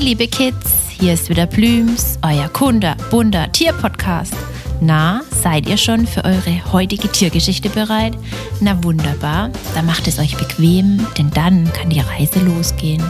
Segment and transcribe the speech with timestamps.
[0.00, 4.34] Liebe Kids, hier ist wieder Blüms, euer Kunde, bunter Tierpodcast.
[4.80, 8.16] Na, seid ihr schon für eure heutige Tiergeschichte bereit?
[8.60, 13.04] Na wunderbar, dann macht es euch bequem, denn dann kann die Reise losgehen.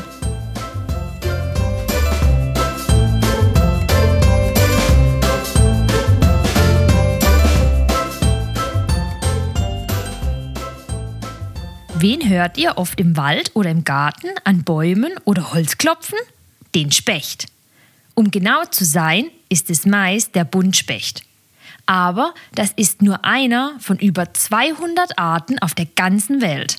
[11.94, 16.18] Wen hört ihr oft im Wald oder im Garten an Bäumen oder Holz klopfen?
[16.74, 17.46] Den Specht.
[18.14, 21.22] Um genau zu sein, ist es meist der Buntspecht.
[21.86, 26.78] Aber das ist nur einer von über 200 Arten auf der ganzen Welt.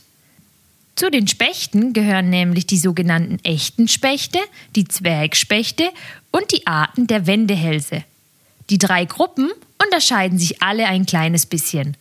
[0.95, 4.39] Zu den Spechten gehören nämlich die sogenannten echten Spechte,
[4.75, 5.89] die Zwergspechte
[6.31, 8.03] und die Arten der Wendehälse.
[8.69, 9.51] Die drei Gruppen
[9.83, 11.97] unterscheiden sich alle ein kleines bisschen.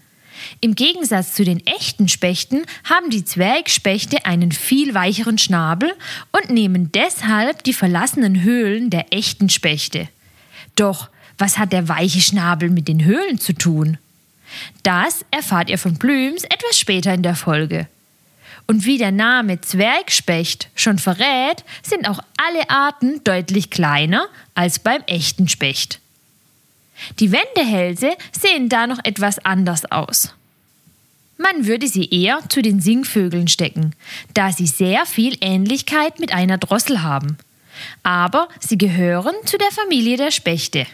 [0.60, 5.92] Im Gegensatz zu den echten Spechten haben die Zwergspechte einen viel weicheren Schnabel
[6.32, 10.08] und nehmen deshalb die verlassenen Höhlen der echten Spechte.
[10.76, 13.98] Doch was hat der weiche Schnabel mit den Höhlen zu tun?
[14.82, 17.86] Das erfahrt ihr von Blüms etwas später in der Folge.
[18.66, 25.02] Und wie der Name Zwergspecht schon verrät, sind auch alle Arten deutlich kleiner als beim
[25.06, 25.98] echten Specht.
[27.18, 30.34] Die Wendehälse sehen da noch etwas anders aus.
[31.38, 33.94] Man würde sie eher zu den Singvögeln stecken,
[34.34, 37.38] da sie sehr viel Ähnlichkeit mit einer Drossel haben.
[38.02, 40.86] Aber sie gehören zu der Familie der Spechte.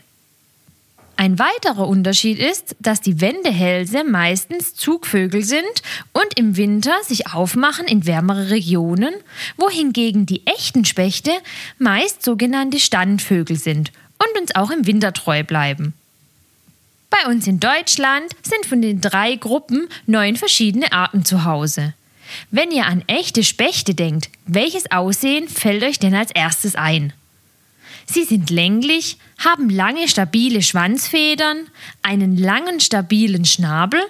[1.19, 5.65] Ein weiterer Unterschied ist, dass die Wendehälse meistens Zugvögel sind
[6.13, 9.15] und im Winter sich aufmachen in wärmere Regionen,
[9.57, 11.31] wohingegen die echten Spechte
[11.79, 15.95] meist sogenannte Standvögel sind und uns auch im Winter treu bleiben.
[17.11, 21.95] Bei uns in Deutschland sind von den drei Gruppen neun verschiedene Arten zu Hause.
[22.51, 27.13] Wenn ihr an echte Spechte denkt, welches Aussehen fällt euch denn als erstes ein?
[28.09, 31.67] Sie sind länglich, haben lange stabile Schwanzfedern,
[32.03, 34.01] einen langen stabilen Schnabel,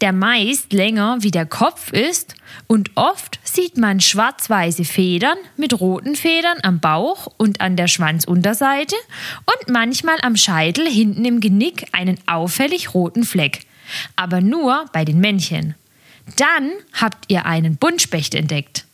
[0.00, 2.34] der meist länger wie der Kopf ist,
[2.66, 8.96] und oft sieht man schwarz-weiße Federn mit roten Federn am Bauch und an der Schwanzunterseite
[9.46, 13.60] und manchmal am Scheitel hinten im Genick einen auffällig roten Fleck.
[14.16, 15.74] Aber nur bei den Männchen.
[16.36, 18.86] Dann habt ihr einen Buntspecht entdeckt.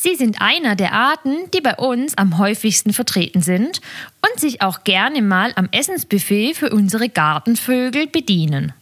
[0.00, 3.80] Sie sind einer der Arten, die bei uns am häufigsten vertreten sind
[4.22, 8.72] und sich auch gerne mal am Essensbuffet für unsere Gartenvögel bedienen.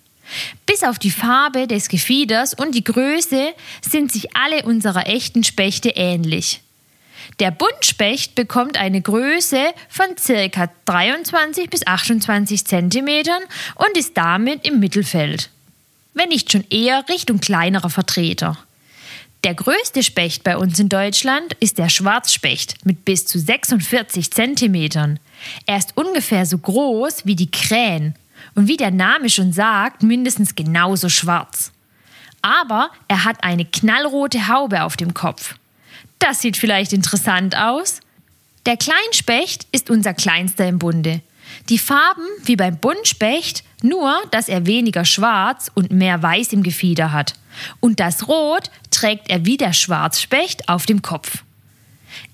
[0.66, 5.88] Bis auf die Farbe des Gefieders und die Größe sind sich alle unserer echten Spechte
[5.97, 6.60] ähnlich.
[7.41, 10.71] Der Buntspecht bekommt eine Größe von ca.
[10.84, 13.09] 23 bis 28 cm
[13.77, 15.48] und ist damit im Mittelfeld.
[16.12, 18.59] Wenn nicht schon eher Richtung kleinerer Vertreter.
[19.47, 25.21] Der größte Specht bei uns in Deutschland ist der Schwarzspecht mit bis zu 46 Zentimetern.
[25.67, 28.17] Er ist ungefähr so groß wie die Krähen
[28.57, 31.71] und wie der Name schon sagt, mindestens genauso schwarz.
[32.43, 35.55] Aber er hat eine knallrote Haube auf dem Kopf.
[36.19, 38.01] Das sieht vielleicht interessant aus.
[38.67, 41.21] Der Kleinspecht ist unser kleinster im Bunde.
[41.69, 47.13] Die Farben wie beim Buntspecht, nur dass er weniger schwarz und mehr weiß im Gefieder
[47.13, 47.34] hat.
[47.81, 51.43] Und das Rot trägt er wie der Schwarzspecht auf dem Kopf.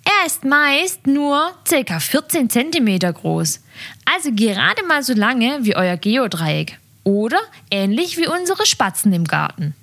[0.04, 2.00] Er ist meist nur ca.
[2.00, 3.60] 14 cm groß,
[4.04, 7.38] also gerade mal so lange wie euer Geodreieck oder
[7.70, 9.74] ähnlich wie unsere Spatzen im Garten.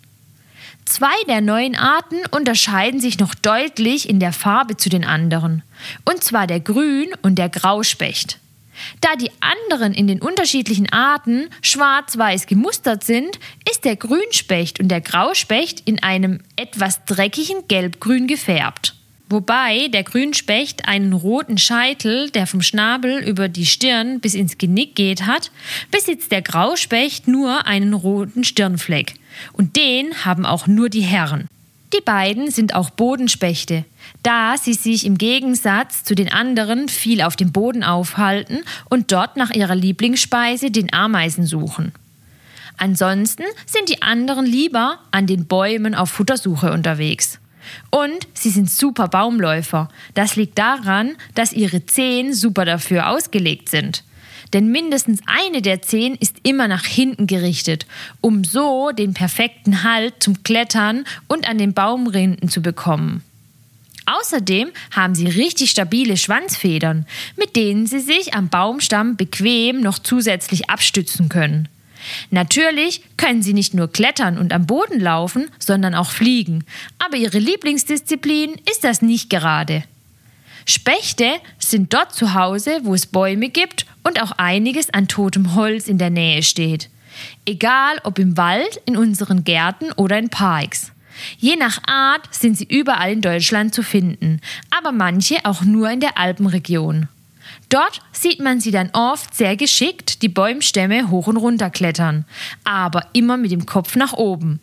[0.85, 5.61] Zwei der neuen Arten unterscheiden sich noch deutlich in der Farbe zu den anderen,
[6.03, 8.38] und zwar der Grün- und der Grauspecht.
[9.01, 15.01] Da die anderen in den unterschiedlichen Arten schwarz-weiß gemustert sind, ist der Grünspecht und der
[15.01, 18.95] Grauspecht in einem etwas dreckigen Gelbgrün gefärbt.
[19.29, 24.95] Wobei der Grünspecht einen roten Scheitel, der vom Schnabel über die Stirn bis ins Genick
[24.95, 25.51] geht, hat,
[25.91, 29.13] besitzt der Grauspecht nur einen roten Stirnfleck.
[29.53, 31.47] Und den haben auch nur die Herren.
[31.93, 33.83] Die beiden sind auch Bodenspechte,
[34.21, 38.59] da sie sich im Gegensatz zu den anderen viel auf dem Boden aufhalten
[38.89, 41.91] und dort nach ihrer Lieblingsspeise den Ameisen suchen.
[42.77, 47.39] Ansonsten sind die anderen lieber an den Bäumen auf Futtersuche unterwegs.
[47.89, 49.89] Und sie sind super Baumläufer.
[50.13, 54.03] Das liegt daran, dass ihre Zehen super dafür ausgelegt sind
[54.53, 57.85] denn mindestens eine der Zehen ist immer nach hinten gerichtet,
[58.21, 63.23] um so den perfekten Halt zum Klettern und an den Baumrinden zu bekommen.
[64.05, 67.05] Außerdem haben sie richtig stabile Schwanzfedern,
[67.37, 71.67] mit denen sie sich am Baumstamm bequem noch zusätzlich abstützen können.
[72.31, 76.63] Natürlich können sie nicht nur klettern und am Boden laufen, sondern auch fliegen,
[76.97, 79.83] aber ihre Lieblingsdisziplin ist das nicht gerade.
[80.65, 85.87] Spechte sind dort zu Hause, wo es Bäume gibt und auch einiges an totem Holz
[85.87, 86.89] in der Nähe steht.
[87.45, 90.91] Egal ob im Wald, in unseren Gärten oder in Parks.
[91.37, 94.39] Je nach Art sind sie überall in Deutschland zu finden,
[94.69, 97.07] aber manche auch nur in der Alpenregion.
[97.69, 102.25] Dort sieht man sie dann oft sehr geschickt die Bäumstämme hoch und runter klettern,
[102.63, 104.59] aber immer mit dem Kopf nach oben.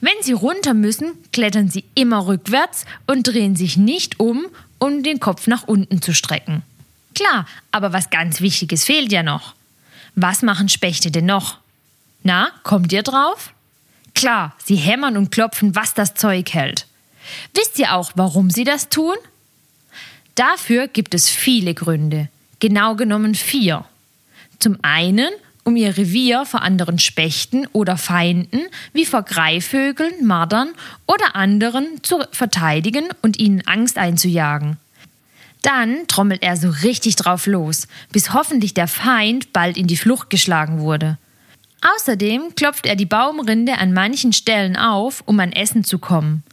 [0.00, 4.46] Wenn sie runter müssen, klettern sie immer rückwärts und drehen sich nicht um,
[4.78, 6.62] um den Kopf nach unten zu strecken.
[7.14, 9.54] Klar, aber was ganz Wichtiges fehlt ja noch.
[10.14, 11.58] Was machen Spechte denn noch?
[12.22, 13.52] Na, kommt ihr drauf?
[14.14, 16.86] Klar, sie hämmern und klopfen, was das Zeug hält.
[17.54, 19.14] Wisst ihr auch, warum sie das tun?
[20.34, 22.28] Dafür gibt es viele Gründe,
[22.60, 23.84] genau genommen vier.
[24.58, 25.30] Zum einen,
[25.68, 28.62] um ihr Revier vor anderen Spechten oder Feinden
[28.94, 30.70] wie vor Greifvögeln, Mardern
[31.06, 34.78] oder anderen zu verteidigen und ihnen Angst einzujagen.
[35.60, 40.30] Dann trommelt er so richtig drauf los, bis hoffentlich der Feind bald in die Flucht
[40.30, 41.18] geschlagen wurde.
[41.96, 46.44] Außerdem klopft er die Baumrinde an manchen Stellen auf, um an Essen zu kommen.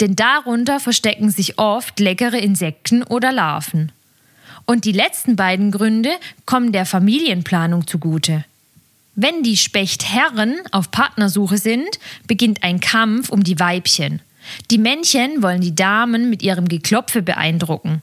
[0.00, 3.92] Denn darunter verstecken sich oft leckere Insekten oder Larven.
[4.64, 6.12] Und die letzten beiden Gründe
[6.46, 8.46] kommen der Familienplanung zugute.
[9.16, 14.20] Wenn die Spechtherren auf Partnersuche sind, beginnt ein Kampf um die Weibchen.
[14.70, 18.02] Die Männchen wollen die Damen mit ihrem Geklopfe beeindrucken.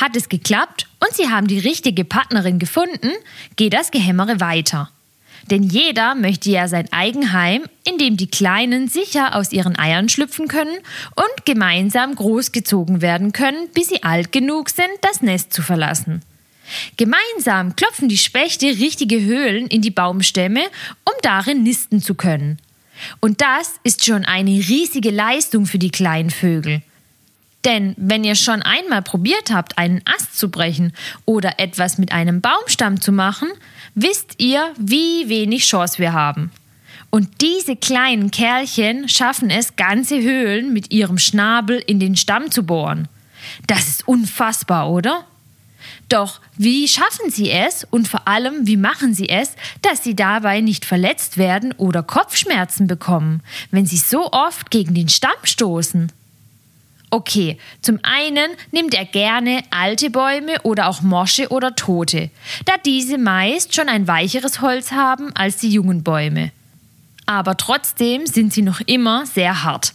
[0.00, 3.10] Hat es geklappt und sie haben die richtige Partnerin gefunden,
[3.56, 4.90] geht das Gehämmere weiter.
[5.50, 10.46] Denn jeder möchte ja sein Eigenheim, in dem die Kleinen sicher aus ihren Eiern schlüpfen
[10.46, 10.78] können
[11.16, 16.22] und gemeinsam großgezogen werden können, bis sie alt genug sind, das Nest zu verlassen.
[16.96, 20.62] Gemeinsam klopfen die Spechte richtige Höhlen in die Baumstämme,
[21.04, 22.58] um darin nisten zu können.
[23.20, 26.82] Und das ist schon eine riesige Leistung für die kleinen Vögel.
[27.64, 30.92] Denn wenn ihr schon einmal probiert habt, einen Ast zu brechen
[31.24, 33.48] oder etwas mit einem Baumstamm zu machen,
[33.94, 36.50] wisst ihr, wie wenig Chance wir haben.
[37.10, 42.64] Und diese kleinen Kerlchen schaffen es, ganze Höhlen mit ihrem Schnabel in den Stamm zu
[42.64, 43.06] bohren.
[43.66, 45.26] Das ist unfassbar, oder?
[46.08, 49.52] Doch wie schaffen sie es und vor allem, wie machen sie es,
[49.82, 55.08] dass sie dabei nicht verletzt werden oder Kopfschmerzen bekommen, wenn sie so oft gegen den
[55.08, 56.12] Stamm stoßen?
[57.14, 62.30] Okay, zum einen nimmt er gerne alte Bäume oder auch Mosche oder Tote,
[62.64, 66.52] da diese meist schon ein weicheres Holz haben als die jungen Bäume.
[67.26, 69.92] Aber trotzdem sind sie noch immer sehr hart.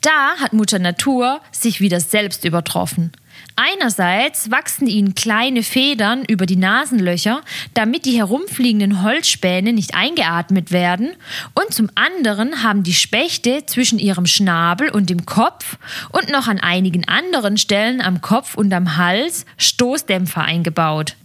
[0.00, 3.12] Da hat Mutter Natur sich wieder selbst übertroffen.
[3.60, 7.40] Einerseits wachsen ihnen kleine Federn über die Nasenlöcher,
[7.74, 11.10] damit die herumfliegenden Holzspäne nicht eingeatmet werden,
[11.54, 15.76] und zum anderen haben die Spechte zwischen ihrem Schnabel und dem Kopf
[16.10, 21.16] und noch an einigen anderen Stellen am Kopf und am Hals Stoßdämpfer eingebaut,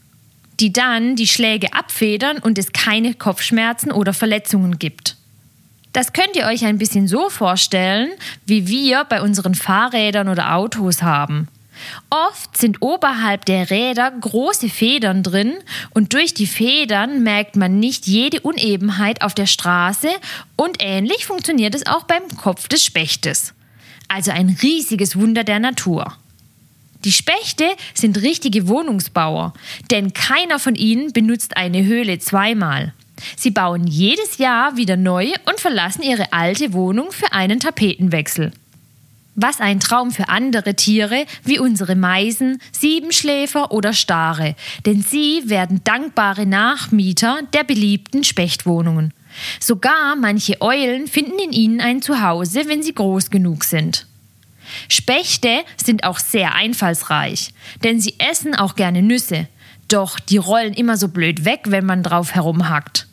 [0.60, 5.18] die dann die Schläge abfedern und es keine Kopfschmerzen oder Verletzungen gibt.
[5.94, 8.10] Das könnt ihr euch ein bisschen so vorstellen,
[8.48, 11.48] wie wir bei unseren Fahrrädern oder Autos haben.
[12.10, 15.54] Oft sind oberhalb der Räder große Federn drin
[15.92, 20.10] und durch die Federn merkt man nicht jede Unebenheit auf der Straße
[20.56, 23.54] und ähnlich funktioniert es auch beim Kopf des Spechtes.
[24.08, 26.18] Also ein riesiges Wunder der Natur.
[27.04, 29.54] Die Spechte sind richtige Wohnungsbauer,
[29.92, 32.94] denn keiner von ihnen benutzt eine Höhle zweimal.
[33.36, 38.52] Sie bauen jedes Jahr wieder neu und verlassen ihre alte Wohnung für einen Tapetenwechsel.
[39.36, 45.82] Was ein Traum für andere Tiere wie unsere Meisen, Siebenschläfer oder Stare, denn sie werden
[45.84, 49.14] dankbare Nachmieter der beliebten Spechtwohnungen.
[49.60, 54.06] Sogar manche Eulen finden in ihnen ein Zuhause, wenn sie groß genug sind.
[54.88, 59.48] Spechte sind auch sehr einfallsreich, denn sie essen auch gerne Nüsse,
[59.88, 63.08] doch die rollen immer so blöd weg, wenn man drauf herumhackt.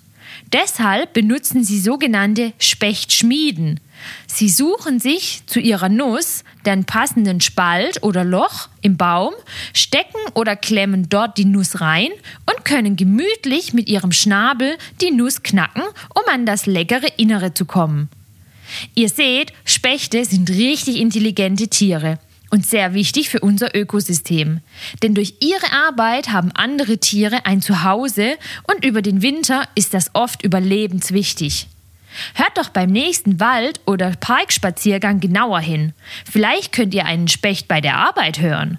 [0.53, 3.81] Deshalb benutzen sie sogenannte Spechtschmieden.
[4.27, 9.35] Sie suchen sich zu ihrer Nuss den passenden Spalt oder Loch im Baum,
[9.75, 12.11] stecken oder klemmen dort die Nuss rein
[12.47, 15.83] und können gemütlich mit ihrem Schnabel die Nuss knacken,
[16.15, 18.09] um an das leckere Innere zu kommen.
[18.95, 22.19] Ihr seht, Spechte sind richtig intelligente Tiere
[22.51, 24.61] und sehr wichtig für unser Ökosystem.
[25.03, 30.11] Denn durch ihre Arbeit haben andere Tiere ein Zuhause und über den Winter ist das
[30.15, 31.69] oft überlebenswichtig.
[32.35, 35.93] Hört doch beim nächsten Wald- oder Parkspaziergang genauer hin.
[36.31, 38.79] Vielleicht könnt ihr einen Specht bei der Arbeit hören.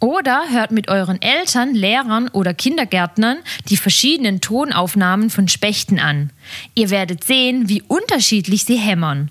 [0.00, 3.38] Oder hört mit euren Eltern, Lehrern oder Kindergärtnern
[3.68, 6.30] die verschiedenen Tonaufnahmen von Spechten an.
[6.74, 9.30] Ihr werdet sehen, wie unterschiedlich sie hämmern.